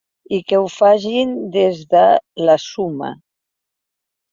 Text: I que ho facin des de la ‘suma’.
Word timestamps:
I 0.35 0.37
que 0.51 0.61
ho 0.61 0.63
facin 0.75 1.35
des 1.57 1.83
de 1.93 2.03
la 2.49 2.57
‘suma’. 2.65 3.13